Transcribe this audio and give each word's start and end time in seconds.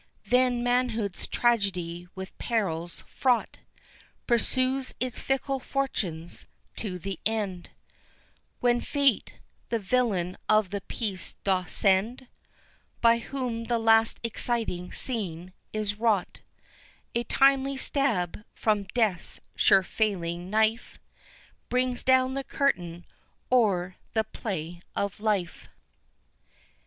Then 0.25 0.63
manhood's 0.63 1.27
tragedy 1.27 2.07
with 2.15 2.35
perils 2.39 3.03
fraught, 3.07 3.59
Pursues 4.25 4.95
its 4.99 5.21
fickle 5.21 5.59
fortunes 5.59 6.47
to 6.77 6.97
the 6.97 7.19
end, 7.23 7.69
When 8.61 8.81
Fate, 8.81 9.35
the 9.69 9.77
villain 9.77 10.37
of 10.49 10.71
the 10.71 10.81
piece 10.81 11.33
doth 11.43 11.69
send 11.69 12.25
By 12.99 13.19
whom 13.19 13.65
the 13.65 13.77
last 13.77 14.19
exciting 14.23 14.91
scene 14.91 15.53
is 15.71 15.99
wrought; 15.99 16.39
A 17.13 17.23
timely 17.23 17.77
stab 17.77 18.43
from 18.55 18.85
Death's 18.95 19.39
sure 19.55 19.83
falling 19.83 20.49
knife 20.49 20.97
Brings 21.69 22.03
down 22.03 22.33
the 22.33 22.43
curtain 22.43 23.05
o'er 23.51 23.97
the 24.13 24.23
play 24.23 24.81
of 24.95 25.19
life. 25.19 25.67